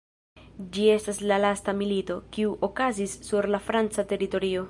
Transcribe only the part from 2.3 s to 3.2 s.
kiu okazis